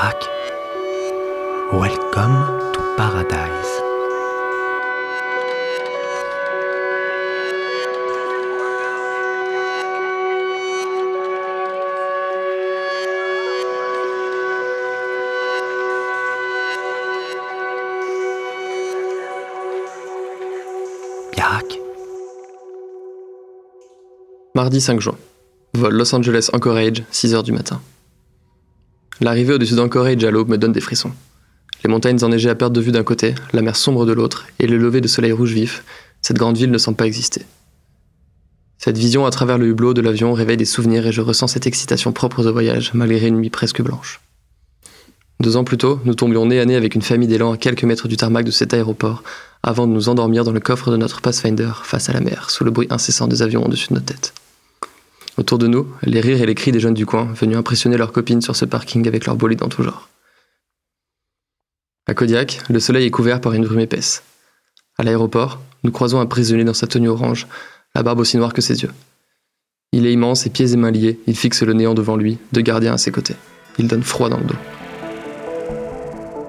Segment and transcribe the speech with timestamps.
[0.00, 0.22] Jack,
[1.74, 3.72] welcome to paradise.
[21.36, 21.64] Jack.
[24.54, 25.16] Mardi 5 juin.
[25.74, 27.82] Vol Los Angeles Anchorage, 6h du matin.
[29.20, 31.12] L'arrivée au-dessus d'Anchorage à l'aube me donne des frissons.
[31.84, 34.66] Les montagnes enneigées à perte de vue d'un côté, la mer sombre de l'autre, et
[34.66, 35.84] le lever de soleil rouge vif,
[36.22, 37.44] cette grande ville ne semble pas exister.
[38.78, 41.66] Cette vision à travers le hublot de l'avion réveille des souvenirs et je ressens cette
[41.66, 44.20] excitation propre au voyage, malgré une nuit presque blanche.
[45.40, 47.84] Deux ans plus tôt, nous tombions nez à nez avec une famille d'élans à quelques
[47.84, 49.22] mètres du tarmac de cet aéroport,
[49.62, 52.64] avant de nous endormir dans le coffre de notre Pathfinder, face à la mer, sous
[52.64, 54.32] le bruit incessant des avions au-dessus de nos têtes.
[55.36, 58.12] Autour de nous, les rires et les cris des jeunes du coin, venus impressionner leurs
[58.12, 60.08] copines sur ce parking avec leurs bolides en tout genre.
[62.06, 64.24] À Kodiak, le soleil est couvert par une brume épaisse.
[64.98, 67.46] À l'aéroport, nous croisons un prisonnier dans sa tenue orange,
[67.94, 68.92] la barbe aussi noire que ses yeux.
[69.92, 72.62] Il est immense et pieds et mains liés, il fixe le néant devant lui, deux
[72.62, 73.36] gardiens à ses côtés.
[73.78, 74.79] Il donne froid dans le dos.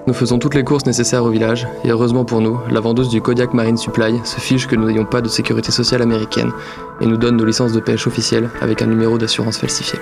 [0.04, 3.22] Nous faisons toutes les courses nécessaires au village, et heureusement pour nous, la vendeuse du
[3.22, 6.50] Kodiak Marine Supply se fiche que nous n'ayons pas de sécurité sociale américaine
[7.00, 10.00] et nous donne nos licences de pêche officielles avec un numéro d'assurance falsifié.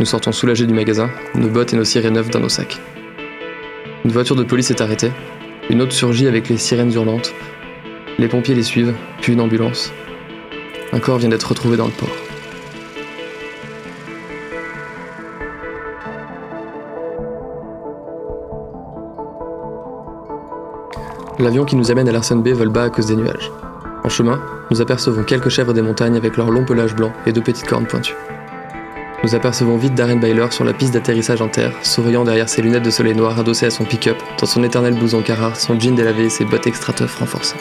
[0.00, 2.80] Nous sortons soulagés du magasin, nos bottes et nos sirènes neuves dans nos sacs.
[4.04, 5.12] Une voiture de police est arrêtée,
[5.70, 7.34] une autre surgit avec les sirènes hurlantes,
[8.18, 9.92] les pompiers les suivent, puis une ambulance.
[10.92, 12.25] Un corps vient d'être retrouvé dans le port.
[21.38, 23.52] L'avion qui nous amène à Larsen Bay vole bas à cause des nuages.
[24.04, 27.42] En chemin, nous apercevons quelques chèvres des montagnes avec leur long pelage blanc et deux
[27.42, 28.16] petites cornes pointues.
[29.22, 32.84] Nous apercevons vite Darren Byler sur la piste d'atterrissage en terre, souriant derrière ses lunettes
[32.84, 36.24] de soleil noir adossées à son pick-up, dans son éternel blouson Carhartt, son jean délavé
[36.24, 37.56] et ses bottes extra tough renforcées.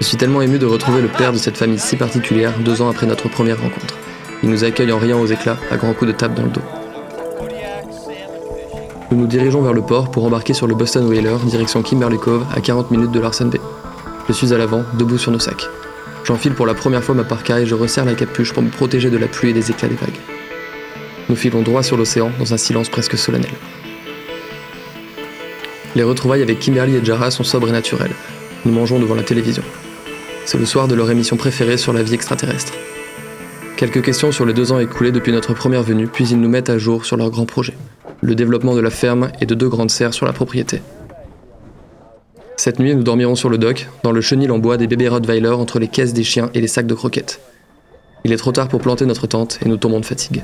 [0.00, 2.88] Je suis tellement ému de retrouver le père de cette famille si particulière deux ans
[2.88, 3.98] après notre première rencontre.
[4.42, 6.83] Il nous accueille en riant aux éclats, à grands coups de table dans le dos.
[9.14, 12.44] Nous nous dirigeons vers le port pour embarquer sur le Boston Whaler, direction Kimberley Cove,
[12.52, 13.60] à 40 minutes de Larsen Bay.
[14.26, 15.68] Je suis à l'avant, debout sur nos sacs.
[16.24, 19.10] J'enfile pour la première fois ma parka et je resserre la capuche pour me protéger
[19.10, 20.18] de la pluie et des éclats des vagues.
[21.28, 23.52] Nous filons droit sur l'océan dans un silence presque solennel.
[25.94, 28.16] Les retrouvailles avec Kimberly et Jara sont sobres et naturelles.
[28.64, 29.62] Nous mangeons devant la télévision.
[30.44, 32.72] C'est le soir de leur émission préférée sur la vie extraterrestre.
[33.76, 36.68] Quelques questions sur les deux ans écoulés depuis notre première venue, puis ils nous mettent
[36.68, 37.74] à jour sur leur grand projet
[38.24, 40.80] le développement de la ferme et de deux grandes serres sur la propriété.
[42.56, 45.50] Cette nuit, nous dormirons sur le dock, dans le chenil en bois des bébés Rottweiler
[45.50, 47.40] entre les caisses des chiens et les sacs de croquettes.
[48.24, 50.42] Il est trop tard pour planter notre tente et nous tombons de fatigue.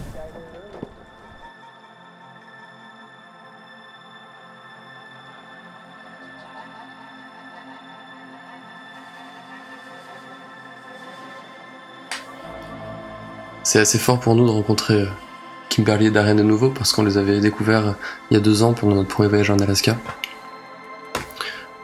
[13.63, 15.07] C'est assez fort pour nous de rencontrer
[15.71, 17.95] Kimberly et de nouveau parce qu'on les avait découverts
[18.31, 19.97] il y a deux ans pendant notre premier voyage en Alaska.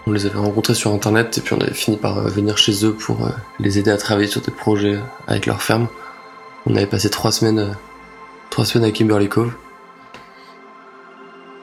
[0.06, 2.92] On les avait rencontrés sur internet et puis on avait fini par venir chez eux
[2.92, 5.88] pour les aider à travailler sur des projets avec leur ferme.
[6.66, 7.74] On avait passé trois semaines,
[8.58, 9.52] à Kimberly Cove.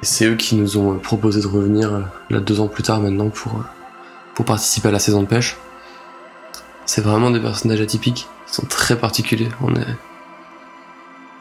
[0.02, 3.64] C'est eux qui nous ont proposé de revenir là deux ans plus tard maintenant pour,
[4.36, 5.58] pour participer à la saison de pêche.
[6.86, 9.50] C'est vraiment des personnages atypiques, ils sont très particuliers.
[9.62, 9.88] On est,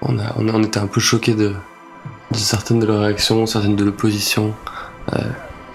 [0.03, 1.55] on, a, on, a, on était un peu choqués de,
[2.31, 4.55] de, certaines de leurs réactions, certaines de l'opposition,
[5.13, 5.19] euh,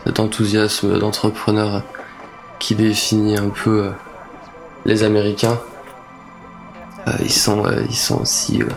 [0.05, 1.83] cet enthousiasme d'entrepreneur
[2.59, 3.91] qui définit un peu euh,
[4.85, 5.59] les Américains.
[7.07, 8.67] Euh, ils, sont, euh, ils sont aussi euh,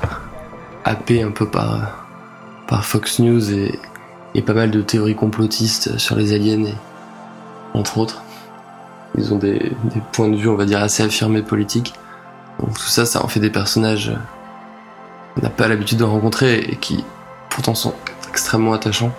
[0.85, 2.07] happés un peu par,
[2.69, 3.79] par Fox News et,
[4.35, 6.75] et, pas mal de théories complotistes sur les aliens, et,
[7.75, 8.23] entre autres.
[9.19, 11.95] Ils ont des, des points de vue, on va dire, assez affirmés politiques.
[12.61, 14.40] Donc tout ça, ça en fait des personnages on
[15.43, 17.05] n'a pas l'habitude de rencontrer et qui
[17.49, 17.95] pourtant sont
[18.29, 19.13] extrêmement attachants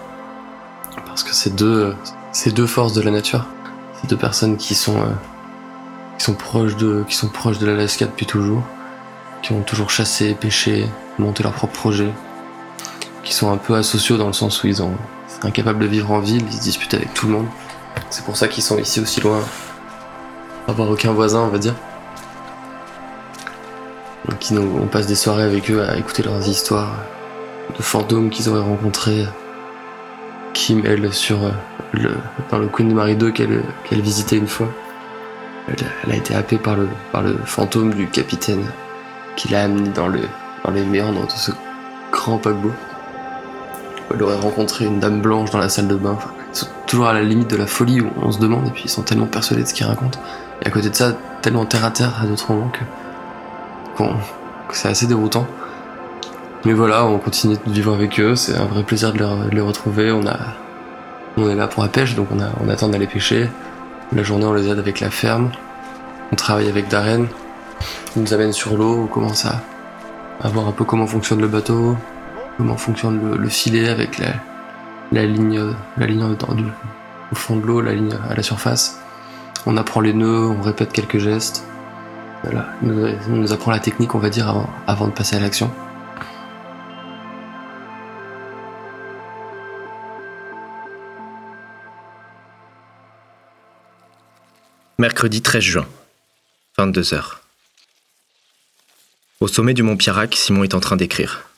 [1.05, 1.95] parce que c'est deux,
[2.31, 3.45] c'est deux forces de la nature,
[3.95, 5.11] c'est deux personnes qui sont, euh,
[6.17, 8.63] qui sont proches de, qui sont proches de l'Alaska depuis toujours,
[9.41, 10.87] qui ont toujours chassé, pêché,
[11.19, 12.11] monté leurs propres projets,
[13.23, 14.93] qui sont un peu asociaux dans le sens où ils sont
[15.43, 17.47] incapables de vivre en ville, ils se disputent avec tout le monde.
[18.09, 19.41] C'est pour ça qu'ils sont ici aussi loin,
[20.67, 21.75] avoir aucun voisin, on va dire.
[24.29, 26.93] On passe des soirées avec eux à écouter leurs histoires
[27.75, 29.25] de fantômes qu'ils auraient rencontrés.
[30.53, 31.39] Kim, elle, sur
[31.93, 32.11] le,
[32.51, 34.67] dans le Queen Marie 2 qu'elle qu'elle visitait une fois.
[35.67, 38.63] Elle, a été happée par le, par le fantôme du capitaine
[39.35, 40.21] qui l'a amené dans, le,
[40.65, 41.51] dans les méandres de ce
[42.11, 42.73] grand paquebot.
[44.13, 46.17] elle aurait rencontré une dame blanche dans la salle de bain.
[46.53, 48.83] Ils sont toujours à la limite de la folie où on se demande et puis
[48.85, 50.19] ils sont tellement persuadés de ce qu'ils racontent.
[50.61, 52.79] Et à côté de ça, tellement terre à terre à d'autres moments que
[54.71, 55.47] c'est assez déroutant.
[56.65, 59.19] Mais voilà, on continue de vivre avec eux, c'est un vrai plaisir de
[59.51, 60.11] les, retrouver.
[60.11, 60.23] On,
[61.37, 63.49] on est là pour la pêche, donc on, on attend d'aller pêcher.
[64.15, 65.51] La journée, on les aide avec la ferme.
[66.31, 67.25] On travaille avec Darren.
[68.15, 69.61] Il nous amène sur l'eau, on commence à,
[70.49, 71.97] voir un peu comment fonctionne le bateau,
[72.57, 74.19] comment fonctionne le, le filet avec
[75.11, 76.23] la, ligne, la ligne
[77.31, 78.99] au fond de l'eau, la ligne à la surface.
[79.65, 81.65] On apprend les nœuds, on répète quelques gestes.
[82.81, 85.71] Nous, apprend la technique, on va dire, avant, de passer à l'action.
[94.97, 95.87] Mercredi 13 juin,
[96.77, 97.37] 22h.
[99.39, 101.49] Au sommet du mont Piarac, Simon est en train d'écrire.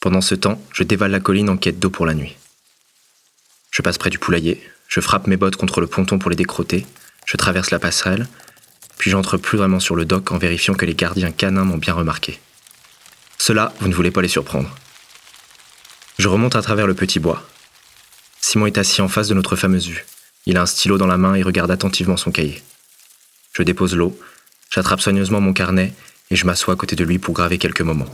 [0.00, 2.36] Pendant ce temps, je dévale la colline en quête d'eau pour la nuit.
[3.70, 6.86] Je passe près du poulailler, je frappe mes bottes contre le ponton pour les décroter,
[7.26, 8.26] je traverse la passerelle,
[8.98, 11.94] puis j'entre plus vraiment sur le dock en vérifiant que les gardiens canins m'ont bien
[11.94, 12.40] remarqué.
[13.38, 14.70] Cela, vous ne voulez pas les surprendre.
[16.18, 17.42] Je remonte à travers le petit bois.
[18.40, 20.06] Simon est assis en face de notre fameuse vue.
[20.46, 22.62] Il a un stylo dans la main et regarde attentivement son cahier.
[23.52, 24.18] Je dépose l'eau,
[24.70, 25.92] j'attrape soigneusement mon carnet
[26.30, 28.08] et je m'assois à côté de lui pour graver quelques moments.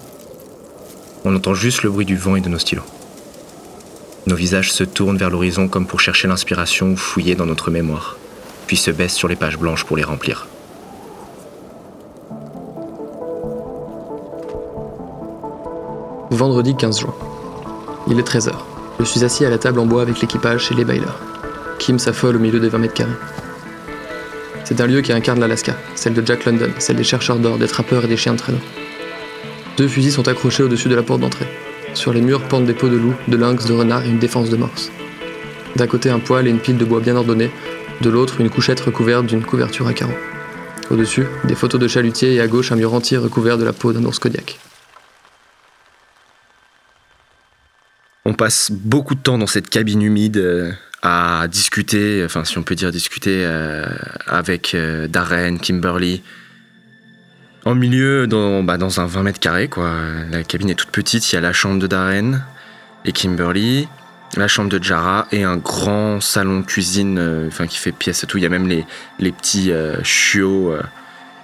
[1.25, 2.85] On entend juste le bruit du vent et de nos stylos.
[4.27, 8.17] Nos visages se tournent vers l'horizon comme pour chercher l'inspiration ou fouiller dans notre mémoire,
[8.67, 10.47] puis se baissent sur les pages blanches pour les remplir.
[16.31, 17.15] Vendredi 15 juin.
[18.07, 18.53] Il est 13h.
[19.01, 21.19] Je suis assis à la table en bois avec l'équipage chez les baileurs.
[21.79, 23.11] Kim s'affole au milieu des 20 mètres carrés.
[24.65, 27.67] C'est un lieu qui incarne l'Alaska, celle de Jack London, celle des chercheurs d'or, des
[27.67, 28.59] trappeurs et des chiens de traîneau.
[29.79, 31.49] Deux fusils sont accrochés au-dessus de la porte d'entrée.
[31.95, 34.51] Sur les murs pendent des peaux de loup, de lynx, de renard et une défense
[34.51, 34.91] de morse.
[35.77, 37.51] D'un côté un poêle et une pile de bois bien ordonnée,
[38.03, 40.13] de l'autre une couchette recouverte d'une couverture à carreaux.
[40.91, 43.95] Au-dessus, des photos de chalutiers et à gauche un mur entier recouvert de la peau
[43.95, 44.59] d'un ours kodiak.
[48.39, 50.71] Passe beaucoup de temps dans cette cabine humide euh,
[51.03, 53.85] à discuter, enfin si on peut dire discuter euh,
[54.27, 56.23] avec euh, Darren, Kimberly.
[57.65, 59.93] En milieu, dans, bah, un 20 mètres carrés, quoi.
[60.31, 62.41] La cabine est toute petite, il y a la chambre de Darren
[63.05, 63.89] et Kimberly,
[64.37, 68.39] la chambre de Jara et un grand salon cuisine, euh, qui fait pièce et tout.
[68.39, 69.73] Il y a même les, petits
[70.05, 70.75] chiots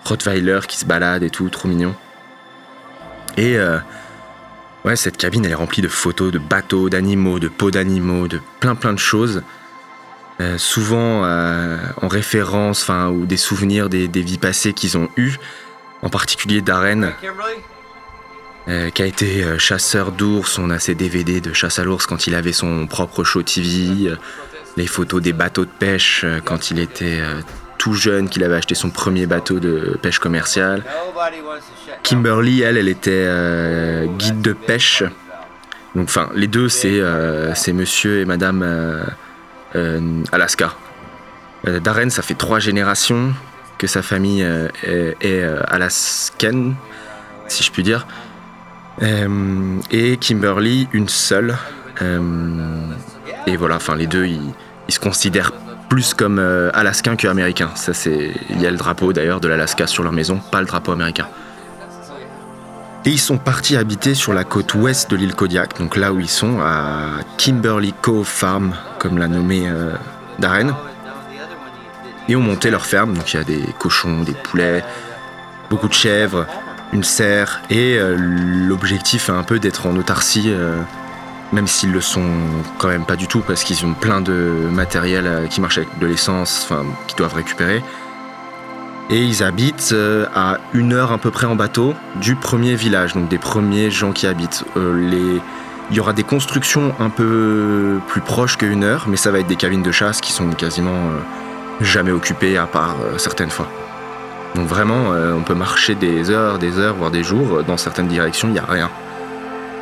[0.05, 1.94] Rottweiler qui se baladent et tout, trop mignon.
[3.37, 3.58] Et
[4.84, 8.40] ouais, cette cabine elle est remplie de photos de bateaux, d'animaux, de peaux d'animaux, de
[8.60, 9.42] plein plein de choses.
[10.40, 15.08] Euh, souvent euh, en référence, enfin, ou des souvenirs des, des vies passées qu'ils ont
[15.16, 15.36] eues,
[16.02, 17.12] en particulier Darren,
[18.66, 20.58] euh, qui a été chasseur d'ours.
[20.58, 24.12] On a ses DVD de chasse à l'ours quand il avait son propre show TV,
[24.76, 27.22] les photos des bateaux de pêche quand il était
[27.78, 30.82] tout jeune, qu'il avait acheté son premier bateau de pêche commerciale.
[32.04, 35.02] Kimberly, elle, elle était euh, guide de pêche.
[35.94, 40.74] Donc, enfin, les deux, c'est euh, monsieur et madame euh, Alaska.
[41.66, 43.32] Darren, ça fait trois générations
[43.78, 44.46] que sa famille
[44.82, 46.74] est, alaskaine,
[47.48, 48.06] si je puis dire.
[49.00, 51.56] Et Kimberly, une seule.
[53.46, 54.52] Et voilà, enfin, les deux, ils,
[54.88, 55.52] se considèrent
[55.88, 56.38] plus comme
[56.75, 57.70] alaskains que américains.
[57.76, 60.66] Ça, c'est, il y a le drapeau d'ailleurs de l'Alaska sur leur maison, pas le
[60.66, 61.28] drapeau américain.
[63.06, 66.20] Et ils sont partis habiter sur la côte ouest de l'île Kodiak, donc là où
[66.20, 69.92] ils sont, à Kimberly Cove Farm, comme l'a nommé euh,
[70.38, 70.75] Darren.
[72.28, 74.82] Et ont monté leur ferme, donc il y a des cochons, des poulets,
[75.68, 76.46] beaucoup de chèvres,
[76.94, 80.80] une serre, et euh, l'objectif est un peu d'être en autarcie, euh,
[81.52, 82.30] même s'ils le sont
[82.78, 86.06] quand même pas du tout, parce qu'ils ont plein de matériel qui marche avec de
[86.06, 87.82] l'essence, enfin, qu'ils doivent récupérer.
[89.11, 93.14] Et ils habitent euh, à une heure à peu près en bateau du premier village,
[93.14, 94.64] donc des premiers gens qui habitent.
[94.76, 95.40] Euh, les...
[95.90, 99.46] Il y aura des constructions un peu plus proches qu'une heure, mais ça va être
[99.46, 101.18] des cabines de chasse qui sont quasiment euh,
[101.82, 103.68] jamais occupées à part certaines fois.
[104.54, 107.64] Donc vraiment, on peut marcher des heures, des heures, voire des jours.
[107.64, 108.88] Dans certaines directions, il n'y a rien.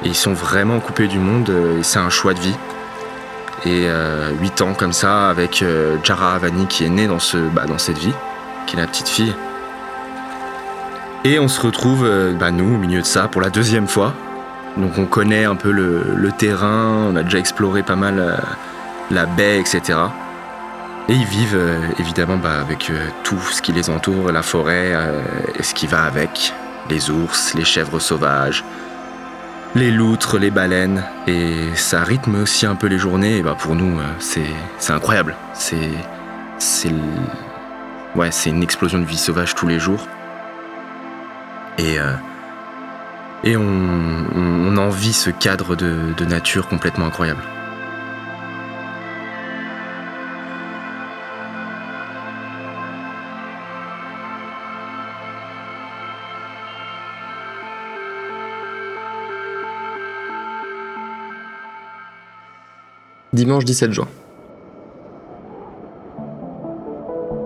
[0.03, 2.57] Et ils sont vraiment coupés du monde, et c'est un choix de vie.
[3.65, 5.63] Et euh, 8 ans comme ça, avec
[6.03, 8.15] Jara Havani qui est née dans, ce, bah, dans cette vie,
[8.67, 9.35] qui est la petite fille.
[11.25, 14.13] Et on se retrouve, euh, bah, nous, au milieu de ça, pour la deuxième fois.
[14.77, 18.37] Donc on connaît un peu le, terrain, on a déjà exploré pas mal euh,
[19.11, 19.99] la baie, etc.
[21.09, 22.91] Et ils vivent euh, évidemment bah, avec
[23.23, 24.93] tout ce qui les entoure, la forêt
[25.57, 26.55] et ce qui va avec,
[26.91, 28.65] les ours, les chèvres sauvages,
[29.75, 33.37] les loutres, les baleines, et ça rythme aussi un peu les journées.
[33.39, 35.37] Et bah pour nous, c'est incroyable.
[35.53, 35.91] C'est
[38.17, 40.07] ouais, c'est une explosion de vie sauvage tous les jours.
[41.79, 42.13] Et euh,
[43.45, 47.43] et on, on, on envie ce cadre de, de nature complètement incroyable.
[63.33, 64.09] Dimanche 17 juin.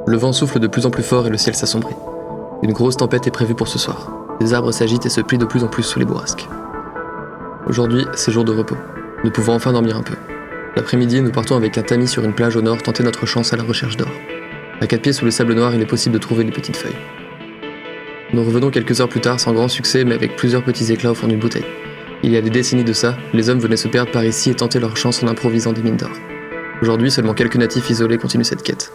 [0.09, 1.97] Le vent souffle de plus en plus fort et le ciel s'assombrit.
[2.63, 4.13] Une grosse tempête est prévue pour ce soir.
[4.41, 6.49] Les arbres s'agitent et se plient de plus en plus sous les bourrasques.
[7.67, 8.77] Aujourd'hui, c'est jour de repos.
[9.25, 10.15] Nous pouvons enfin dormir un peu.
[10.77, 13.57] L'après-midi, nous partons avec un tamis sur une plage au nord tenter notre chance à
[13.57, 14.11] la recherche d'or.
[14.81, 16.95] À quatre pieds sous le sable noir, il est possible de trouver les petites feuilles.
[18.33, 21.15] Nous revenons quelques heures plus tard sans grand succès, mais avec plusieurs petits éclats au
[21.15, 21.67] fond d'une bouteille.
[22.23, 24.55] Il y a des décennies de ça, les hommes venaient se perdre par ici et
[24.55, 26.13] tenter leur chance en improvisant des mines d'or.
[26.81, 28.93] Aujourd'hui, seulement quelques natifs isolés continuent cette quête.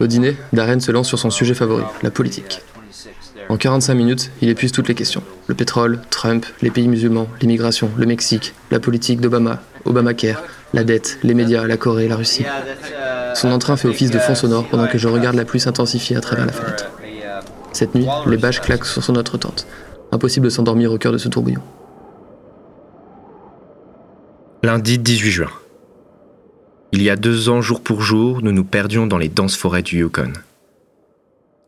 [0.00, 2.62] Au dîner, Darren se lance sur son sujet favori, la politique.
[3.48, 5.22] En 45 minutes, il épuise toutes les questions.
[5.46, 11.18] Le pétrole, Trump, les pays musulmans, l'immigration, le Mexique, la politique d'Obama, Obamacare, la dette,
[11.22, 12.44] les médias, la Corée, la Russie.
[13.34, 16.20] Son entrain fait office de fond sonore pendant que je regarde la pluie s'intensifier à
[16.20, 16.90] travers la fenêtre.
[17.72, 19.66] Cette nuit, les bâches claquent sur notre tente.
[20.12, 21.62] Impossible de s'endormir au cœur de ce tourbillon.
[24.62, 25.50] Lundi 18 juin.
[26.94, 29.82] Il y a deux ans, jour pour jour, nous nous perdions dans les denses forêts
[29.82, 30.32] du Yukon.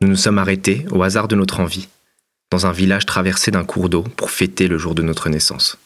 [0.00, 1.88] Nous nous sommes arrêtés, au hasard de notre envie,
[2.52, 5.78] dans un village traversé d'un cours d'eau pour fêter le jour de notre naissance.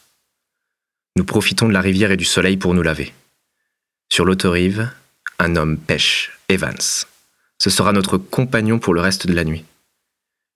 [1.17, 3.15] Nous profitons de la rivière et du soleil pour nous laver.
[4.13, 4.91] Sur l'autorive,
[5.39, 7.07] un homme pêche, Evans.
[7.57, 9.65] Ce sera notre compagnon pour le reste de la nuit.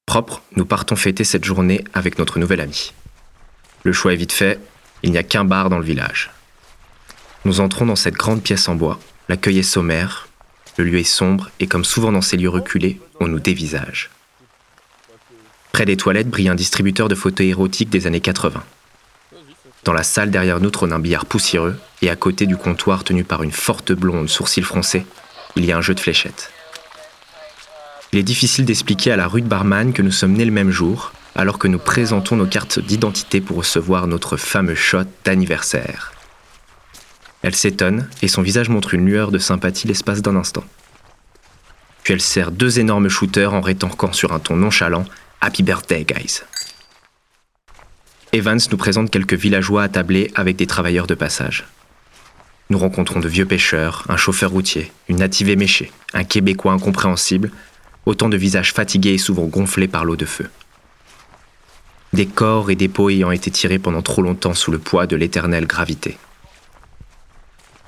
[0.05, 2.93] Propre, nous partons fêter cette journée avec notre nouvel ami.
[3.83, 4.61] Le choix est vite fait,
[5.03, 6.31] il n'y a qu'un bar dans le village.
[7.45, 8.99] Nous entrons dans cette grande pièce en bois.
[9.29, 10.29] L'accueil est sommaire,
[10.79, 14.11] le lieu est sombre et comme souvent dans ces lieux reculés, on nous dévisage.
[15.73, 18.63] Près des toilettes brille un distributeur de photos érotiques des années 80.
[19.85, 23.25] Dans la salle derrière nous trône un billard poussiéreux et à côté du comptoir tenu
[23.25, 25.05] par une forte blonde sourcils froncés,
[25.57, 26.51] il y a un jeu de fléchettes.
[28.13, 31.13] Il est difficile d'expliquer à la rude barman que nous sommes nés le même jour,
[31.35, 36.14] alors que nous présentons nos cartes d'identité pour recevoir notre fameux shot d'anniversaire.
[37.45, 40.65] Elle s'étonne et son visage montre une lueur de sympathie l'espace d'un instant.
[42.03, 45.05] Puis elle serre deux énormes shooters en rétorquant sur un ton nonchalant
[45.43, 46.41] Happy birthday, guys.
[48.33, 51.67] Evans nous présente quelques villageois attablés avec des travailleurs de passage.
[52.71, 57.51] Nous rencontrons de vieux pêcheurs, un chauffeur routier, une native éméchée, un Québécois incompréhensible,
[58.07, 60.49] autant de visages fatigués et souvent gonflés par l'eau de feu.
[62.15, 65.17] Des corps et des peaux ayant été tirés pendant trop longtemps sous le poids de
[65.17, 66.17] l'éternelle gravité.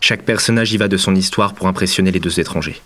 [0.00, 2.80] Chaque personnage y va de son histoire pour impressionner les deux étrangers.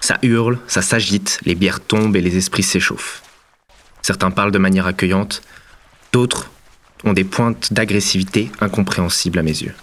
[0.00, 3.22] Ça hurle, ça s'agite, les bières tombent et les esprits s'échauffent.
[4.02, 5.42] Certains parlent de manière accueillante,
[6.12, 6.50] d'autres
[7.04, 9.74] ont des pointes d'agressivité incompréhensibles à mes yeux.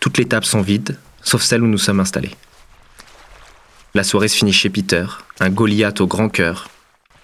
[0.00, 2.34] Toutes les tables sont vides, sauf celle où nous sommes installés.
[3.94, 5.06] La soirée se finit chez Peter,
[5.40, 6.68] un Goliath au grand cœur,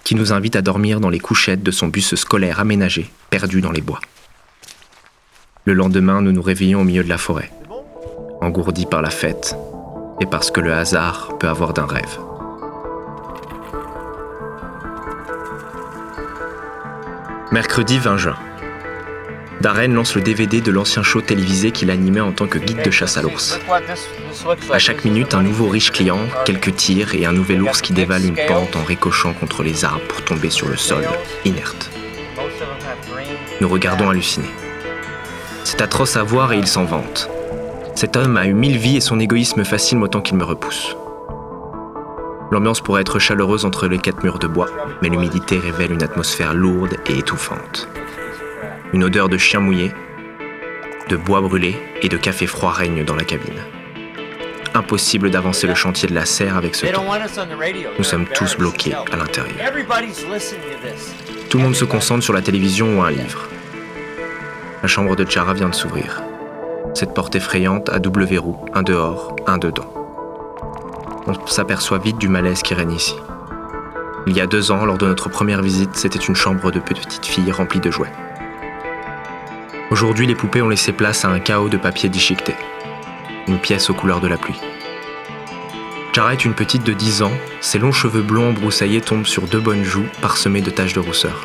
[0.04, 3.72] qui nous invite à dormir dans les couchettes de son bus scolaire aménagé, perdu dans
[3.72, 4.00] les bois.
[5.64, 7.50] Le lendemain, nous nous réveillons au milieu de la forêt,
[8.40, 9.56] engourdis par la fête
[10.20, 12.18] et parce que le hasard peut avoir d'un rêve.
[17.52, 18.36] Mercredi 20 juin.
[19.60, 22.90] Darren lance le DVD de l'ancien show télévisé qu'il animait en tant que guide de
[22.90, 23.58] chasse à l'ours.
[24.72, 28.24] À chaque minute, un nouveau riche client, quelques tirs et un nouvel ours qui dévale
[28.24, 31.06] une pente en ricochant contre les arbres pour tomber sur le sol,
[31.44, 31.90] inerte.
[33.60, 34.50] Nous regardons hallucinés.
[35.64, 37.28] C'est atroce à voir et il s'en vante.
[37.94, 40.96] Cet homme a eu mille vies et son égoïsme fascine autant qu'il me repousse.
[42.50, 44.68] L'ambiance pourrait être chaleureuse entre les quatre murs de bois,
[45.02, 47.88] mais l'humidité révèle une atmosphère lourde et étouffante.
[48.92, 49.92] Une odeur de chien mouillé,
[51.08, 53.60] de bois brûlé et de café froid règne dans la cabine.
[54.74, 57.04] Impossible d'avancer le chantier de la serre avec ce temps.
[57.98, 59.56] Nous sommes tous bloqués à l'intérieur.
[61.48, 63.48] Tout le monde se concentre sur la télévision ou un livre.
[64.82, 66.22] La chambre de Chara vient de s'ouvrir.
[66.94, 69.92] Cette porte effrayante a double verrou, un dehors, un dedans.
[71.26, 73.14] On s'aperçoit vite du malaise qui règne ici.
[74.26, 77.24] Il y a deux ans, lors de notre première visite, c'était une chambre de petite
[77.24, 78.12] fille remplie de jouets.
[79.90, 82.54] Aujourd'hui, les poupées ont laissé place à un chaos de papier déchiqueté.
[83.48, 84.60] Une pièce aux couleurs de la pluie.
[86.12, 89.60] Chara est une petite de 10 ans, ses longs cheveux blonds embroussaillés tombent sur deux
[89.60, 91.44] bonnes joues parsemées de taches de rousseur.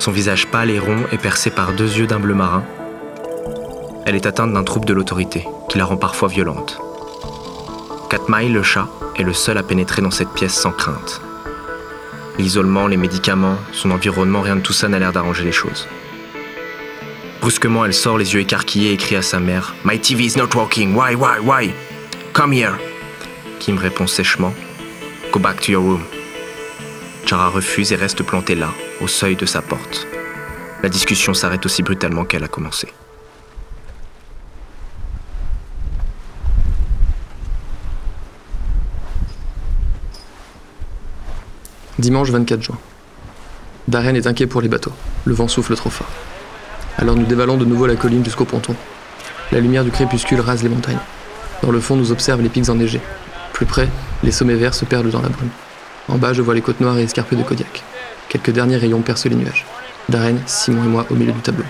[0.00, 2.64] Son visage pâle et rond est percé par deux yeux d'un bleu marin.
[4.08, 6.80] Elle est atteinte d'un trouble de l'autorité, qui la rend parfois violente.
[8.08, 8.88] Katmaï, le chat,
[9.18, 11.20] est le seul à pénétrer dans cette pièce sans crainte.
[12.38, 15.86] L'isolement, les médicaments, son environnement, rien de tout ça n'a l'air d'arranger les choses.
[17.42, 20.56] Brusquement, elle sort les yeux écarquillés et crie à sa mère My TV is not
[20.56, 21.70] working, why, why, why?
[22.32, 22.78] Come here
[23.58, 24.54] Kim répond sèchement
[25.32, 26.02] Go back to your room.
[27.26, 28.70] Chara refuse et reste plantée là,
[29.02, 30.06] au seuil de sa porte.
[30.82, 32.88] La discussion s'arrête aussi brutalement qu'elle a commencé.
[41.98, 42.78] Dimanche 24 juin.
[43.88, 44.92] Darren est inquiet pour les bateaux.
[45.24, 46.06] Le vent souffle trop fort.
[46.96, 48.76] Alors nous dévalons de nouveau la colline jusqu'au ponton.
[49.50, 51.00] La lumière du crépuscule rase les montagnes.
[51.62, 53.00] Dans le fond, nous observent les pics enneigés.
[53.52, 53.88] Plus près,
[54.22, 55.48] les sommets verts se perdent dans la brume.
[56.06, 57.82] En bas, je vois les côtes noires et escarpées de Kodiak.
[58.28, 59.66] Quelques derniers rayons percent les nuages.
[60.08, 61.64] Darren, Simon et moi au milieu du tableau.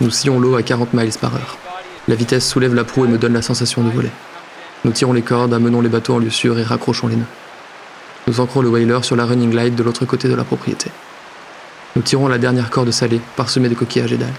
[0.00, 1.58] Nous sillons l'eau à 40 miles par heure.
[2.06, 4.10] La vitesse soulève la proue et me donne la sensation de voler.
[4.84, 7.24] Nous tirons les cordes, amenons les bateaux en lieu sûr et raccrochons les nœuds.
[8.26, 10.90] Nous ancrons le whaler sur la running glide de l'autre côté de la propriété.
[11.94, 14.32] Nous tirons la dernière corde salée, parsemée de coquillages et d'algues.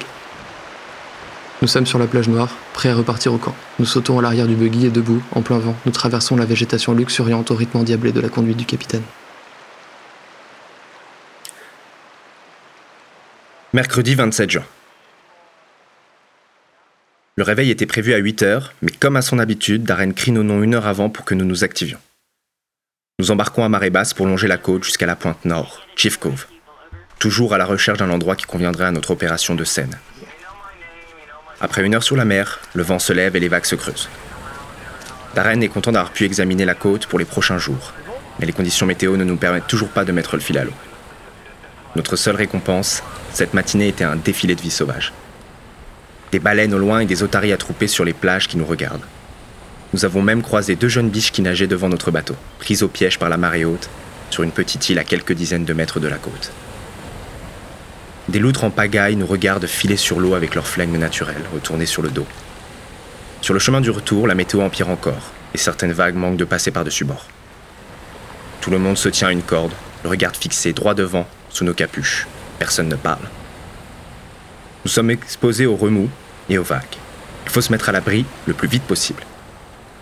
[1.62, 3.56] Nous sommes sur la plage noire, prêts à repartir au camp.
[3.80, 6.94] Nous sautons à l'arrière du buggy et debout, en plein vent, nous traversons la végétation
[6.94, 9.02] luxuriante au rythme endiablé de la conduite du capitaine.
[13.74, 14.64] Mercredi 27 juin.
[17.38, 20.44] Le réveil était prévu à 8 heures, mais comme à son habitude, Darren crie nos
[20.44, 22.00] noms une heure avant pour que nous nous activions.
[23.20, 26.46] Nous embarquons à marée basse pour longer la côte jusqu'à la pointe nord, Chief Cove,
[27.18, 29.98] toujours à la recherche d'un endroit qui conviendrait à notre opération de scène.
[31.60, 34.08] Après une heure sur la mer, le vent se lève et les vagues se creusent.
[35.34, 37.92] Darren est content d'avoir pu examiner la côte pour les prochains jours,
[38.40, 40.76] mais les conditions météo ne nous permettent toujours pas de mettre le fil à l'eau.
[41.96, 43.02] Notre seule récompense,
[43.34, 45.12] cette matinée était un défilé de vie sauvage.
[46.32, 49.08] Des baleines au loin et des otaries attroupées sur les plages qui nous regardent.
[49.94, 53.20] Nous avons même croisé deux jeunes biches qui nageaient devant notre bateau, prises au piège
[53.20, 53.90] par la marée haute,
[54.30, 56.52] sur une petite île à quelques dizaines de mètres de la côte.
[58.28, 62.02] Des loutres en pagaille nous regardent filer sur l'eau avec leur flingue naturelle, retournée sur
[62.02, 62.28] le dos.
[63.40, 66.72] Sur le chemin du retour, la météo empire encore, et certaines vagues manquent de passer
[66.72, 67.26] par-dessus bord.
[68.60, 69.72] Tout le monde se tient à une corde,
[70.04, 72.28] le regard fixé droit devant, sous nos capuches.
[72.60, 73.30] Personne ne parle.
[74.84, 76.10] Nous sommes exposés aux remous
[76.50, 76.84] et aux vagues.
[77.46, 79.24] Il faut se mettre à l'abri le plus vite possible.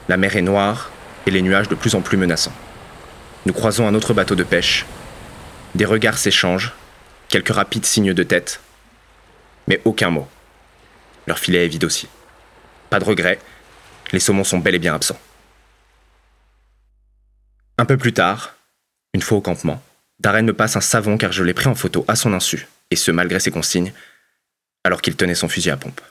[0.07, 0.91] La mer est noire
[1.25, 2.53] et les nuages de plus en plus menaçants.
[3.45, 4.85] Nous croisons un autre bateau de pêche.
[5.73, 6.73] Des regards s'échangent,
[7.27, 8.61] quelques rapides signes de tête,
[9.67, 10.27] mais aucun mot.
[11.27, 12.07] Leur filet est vide aussi.
[12.89, 13.39] Pas de regret,
[14.11, 15.19] les saumons sont bel et bien absents.
[17.77, 18.55] Un peu plus tard,
[19.13, 19.81] une fois au campement,
[20.19, 22.95] Darren me passe un savon car je l'ai pris en photo à son insu, et
[22.95, 23.93] ce malgré ses consignes,
[24.83, 26.01] alors qu'il tenait son fusil à pompe.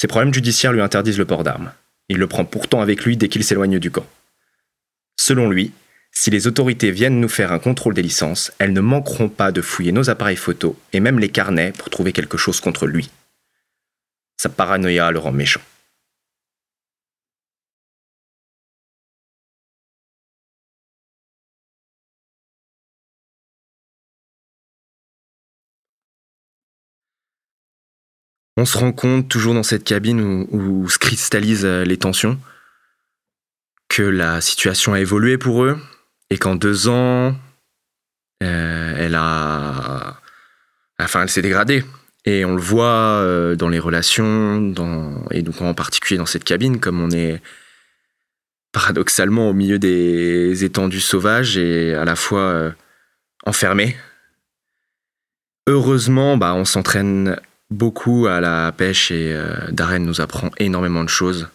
[0.00, 1.72] Ses problèmes judiciaires lui interdisent le port d'armes.
[2.08, 4.06] Il le prend pourtant avec lui dès qu'il s'éloigne du camp.
[5.18, 5.72] Selon lui,
[6.12, 9.62] si les autorités viennent nous faire un contrôle des licences, elles ne manqueront pas de
[9.62, 13.10] fouiller nos appareils photo et même les carnets pour trouver quelque chose contre lui.
[14.36, 15.60] Sa paranoïa le rend méchant.
[28.56, 32.38] On se rend compte, toujours dans cette cabine où, se cristallisent euh, les tensions,
[33.88, 35.78] que la situation a évolué pour eux
[36.30, 37.36] et qu'en deux ans,
[38.42, 40.20] euh, elle a.
[40.98, 41.84] Enfin, elle s'est dégradée.
[42.26, 44.72] Et on le voit euh, dans les relations,
[45.30, 47.42] et en particulier dans cette cabine, comme on est
[48.72, 52.70] paradoxalement au milieu des étendues sauvages et à la fois euh,
[53.44, 53.96] enfermé.
[55.66, 57.36] Heureusement, bah, on s'entraîne
[57.74, 61.48] beaucoup à la pêche et euh, Darren nous apprend énormément de choses.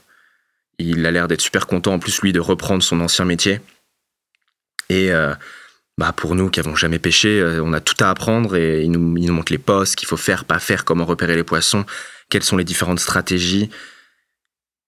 [0.77, 3.61] Il a l'air d'être super content en plus lui de reprendre son ancien métier.
[4.89, 5.33] Et euh,
[5.97, 8.91] bah, pour nous qui avons jamais pêché, euh, on a tout à apprendre et il
[8.91, 11.85] nous, montre les postes qu'il faut faire, pas faire, comment repérer les poissons,
[12.29, 13.69] quelles sont les différentes stratégies.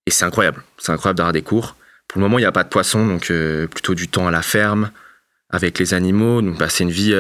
[0.06, 1.76] Et c'est incroyable, c'est incroyable d'avoir des cours.
[2.08, 3.32] Pour le moment, il n'y a pas de poissons, donc
[3.70, 4.92] plutôt du temps à la ferme
[5.50, 6.42] avec les animaux.
[6.42, 7.14] Donc bah, c'est une vie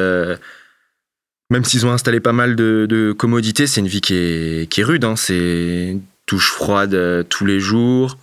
[1.52, 5.04] même s'ils ont installé pas mal de, commodités, c'est une vie qui est, rude.
[5.04, 5.18] Hein.
[5.18, 8.18] C'est douche froide euh, tous les jours.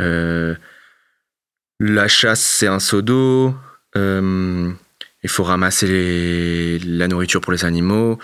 [0.00, 0.56] Euh,
[1.78, 3.54] la chasse, c'est un seau d'eau.
[3.96, 4.68] Euh,
[5.22, 8.18] il faut ramasser la nourriture pour les animaux.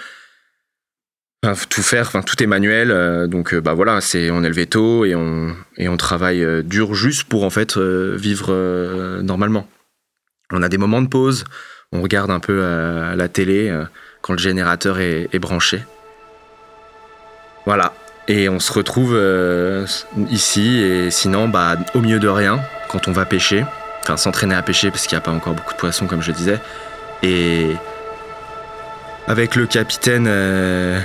[1.69, 3.29] Tout faire, tout est manuel.
[3.29, 7.51] donc, bah voilà, c'est on est levé tôt et on, travaille dur juste pour en
[7.51, 9.69] fait vivre normalement.
[10.51, 11.45] On a des moments de pause.
[11.93, 12.59] On regarde un peu
[13.15, 13.73] la télé.
[14.27, 15.85] Quand le générateur est, est branché.
[17.65, 17.93] Voilà.
[18.29, 19.87] Et on se retrouve euh,
[20.31, 23.65] ici, et sinon, bah, au milieu de rien, quand on va pêcher,
[24.03, 26.33] enfin s'entraîner à pêcher parce qu'il n'y a pas encore beaucoup de poissons, comme je
[26.33, 26.59] disais.
[27.23, 27.77] Et
[29.29, 30.99] avec le capitaine euh,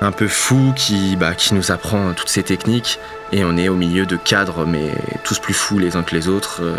[0.00, 2.98] un peu fou qui, bah, qui nous apprend toutes ces techniques,
[3.32, 4.92] et on est au milieu de cadres, mais
[5.24, 6.62] tous plus fous les uns que les autres.
[6.62, 6.74] euh,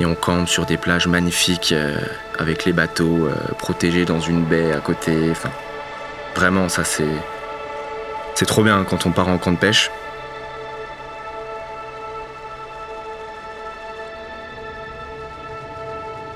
[0.00, 1.98] et on campe sur des plages magnifiques euh,
[2.38, 5.32] avec les bateaux euh, protégés dans une baie à côté.
[6.34, 7.04] Vraiment, ça c'est.
[8.34, 9.90] C'est trop bien quand on part en camp de pêche.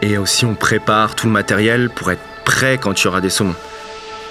[0.03, 3.31] Et aussi, on prépare tout le matériel pour être prêt quand il y aura des
[3.31, 3.55] saumons.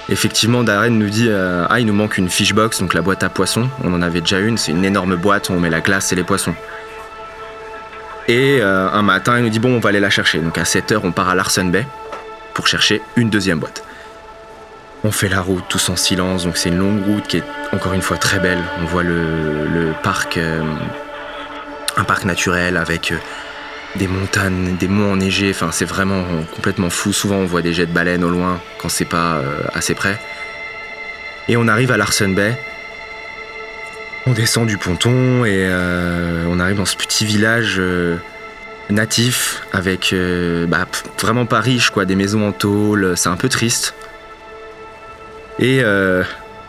[0.09, 3.23] Effectivement, Darren nous dit euh, Ah, il nous manque une fish box, donc la boîte
[3.23, 3.67] à poissons.
[3.83, 6.15] On en avait déjà une, c'est une énorme boîte où on met la glace et
[6.15, 6.53] les poissons.
[8.27, 10.39] Et euh, un matin, il nous dit Bon, on va aller la chercher.
[10.39, 11.85] Donc à 7h, on part à Larsen Bay
[12.53, 13.83] pour chercher une deuxième boîte.
[15.03, 17.93] On fait la route tous en silence, donc c'est une longue route qui est encore
[17.93, 18.59] une fois très belle.
[18.81, 20.61] On voit le, parc, euh,
[21.97, 23.17] un parc naturel avec euh,
[23.97, 25.51] des montagnes, des monts enneigés.
[25.51, 26.23] Enfin, c'est vraiment
[26.55, 27.11] complètement fou.
[27.11, 29.41] Souvent, on voit des jets de baleines au loin quand c'est pas
[29.73, 30.17] assez près.
[31.49, 32.57] Et on arrive à Larsen Bay.
[34.25, 38.15] On descend du ponton et euh, on arrive dans ce petit village euh,
[38.89, 40.87] natif avec euh, bah,
[41.19, 43.17] vraiment pas riche, quoi, des maisons en tôle.
[43.17, 43.93] C'est un peu triste.
[45.59, 45.83] Et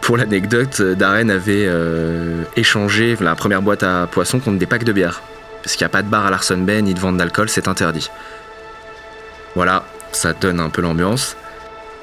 [0.03, 1.67] pour l'anecdote, Darren avait
[2.55, 5.23] échangé la première boîte à poissons contre des packs de bière.
[5.62, 7.67] Parce qu'il n'y a pas de bar à Larson Bay ni de vente d'alcool, c'est
[7.67, 8.11] interdit.
[9.55, 11.35] Voilà, ça donne un peu l'ambiance.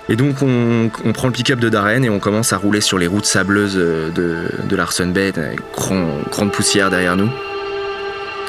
[0.10, 3.08] Et donc on, prend le pick-up de Darren et on commence à rouler sur les
[3.08, 4.12] routes sableuses de,
[4.68, 5.32] de Larson Bay,
[5.74, 7.30] grand- grande poussière derrière nous.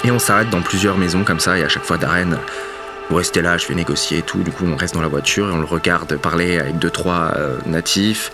[0.04, 2.36] Et on s'arrête dans plusieurs maisons comme ça, et à chaque fois Darren,
[3.08, 4.42] vous restez là, je vais négocier et tout.
[4.42, 7.34] Du coup on reste dans la voiture et on le regarde parler avec deux, trois
[7.36, 8.32] euh, natifs.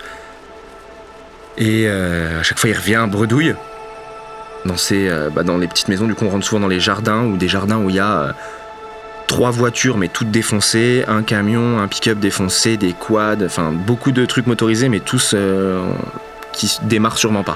[1.57, 3.55] Et euh, à chaque fois il revient bredouille
[4.65, 6.07] dans, ces, euh, bah, dans les petites maisons.
[6.07, 8.19] Du coup on rentre souvent dans les jardins ou des jardins où il y a
[8.19, 8.31] euh,
[9.29, 14.25] trois voitures mais toutes défoncées, un camion, un pick-up défoncé, des quads, enfin beaucoup de
[14.25, 15.87] trucs motorisés mais tous euh,
[16.51, 17.55] qui démarrent sûrement pas.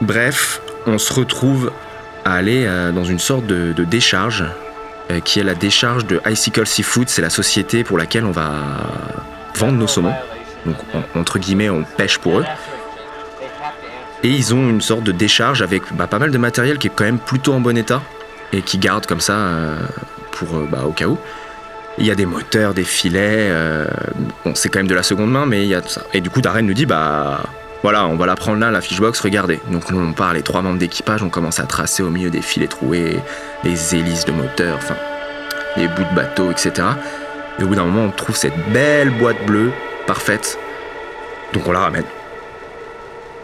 [0.00, 1.70] Bref, on se retrouve
[2.24, 4.44] à aller euh, dans une sorte de, décharge
[5.12, 8.50] euh, qui est la décharge de Icicle Seafood, c'est la société pour laquelle on va
[9.54, 10.14] vendre nos saumons.
[10.66, 12.44] Donc en- entre guillemets, on pêche pour eux.
[14.24, 16.92] Et ils ont une sorte de décharge avec bah, pas mal de matériel qui est
[16.94, 18.02] quand même plutôt en bon état
[18.52, 19.76] et qui garde comme ça euh,
[20.32, 21.18] pour euh, bah, au cas où.
[21.98, 23.48] Il y a des moteurs, des filets.
[23.50, 23.86] euh,
[24.44, 26.02] bon, c'est quand même de la seconde main, mais il y a tout ça.
[26.14, 27.42] Et du coup, Darren nous dit bah
[27.82, 29.60] voilà, on va la prendre là, la fishbox, regardez.
[29.70, 32.40] Donc nous, on part, les trois membres d'équipage, on commence à tracer au milieu des
[32.40, 33.18] filets troués,
[33.64, 34.96] les hélices de moteur, enfin,
[35.76, 36.72] les bouts de bateau, etc.
[37.58, 39.72] Et au bout d'un moment, on trouve cette belle boîte bleue,
[40.06, 40.58] parfaite.
[41.52, 42.04] Donc on la ramène.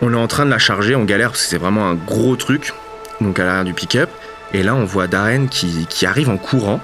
[0.00, 2.36] On est en train de la charger, on galère parce que c'est vraiment un gros
[2.36, 2.72] truc,
[3.20, 4.08] donc à l'arrière du pick-up.
[4.52, 6.80] Et là, on voit Darren qui, arrive en courant,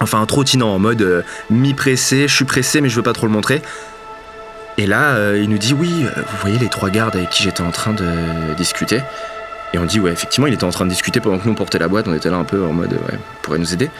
[0.00, 3.26] enfin en trottinant, en mode euh, mi-pressé, je suis pressé, mais je veux pas trop
[3.26, 3.62] le montrer.
[4.78, 7.42] Et là, euh, il nous dit Oui, euh, vous voyez les trois gardes avec qui
[7.42, 9.00] j'étais en train de discuter
[9.74, 11.54] Et on dit Ouais, effectivement, il était en train de discuter pendant que nous on
[11.54, 13.90] portait la boîte, on était là un peu en mode Ouais, pourrait nous aider.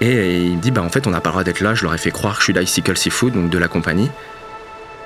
[0.00, 1.92] Et il dit Bah, en fait, on n'a pas le droit d'être là, je leur
[1.92, 4.10] ai fait croire que je suis d'Icicle Seafood, donc de la compagnie.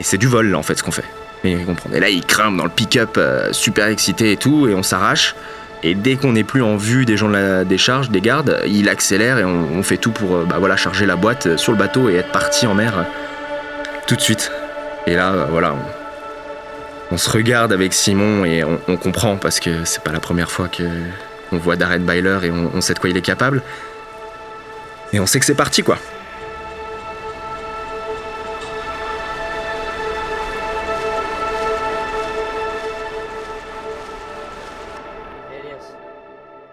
[0.01, 1.05] Et c'est du vol, là, en fait, ce qu'on fait.
[1.45, 1.91] Mais il comprend.
[1.93, 5.35] Et là, il grimpe dans le pick-up, euh, super excité et tout, et on s'arrache.
[5.83, 8.89] Et dès qu'on n'est plus en vue des gens de la décharge, des gardes, il
[8.89, 12.09] accélère et on, fait tout pour euh, bah, charger la boîte euh, sur le bateau
[12.09, 13.03] et être parti en mer euh,
[14.07, 14.51] tout de suite.
[15.07, 15.77] Et là, voilà,
[17.13, 20.69] on, se regarde avec Simon et on, comprend parce que c'est pas la première fois
[20.69, 20.83] que
[21.53, 23.63] on voit Darren Byler et on sait de quoi il est capable.
[25.13, 25.99] Et on sait que c'est parti quoi.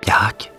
[0.08, 0.55] Jak?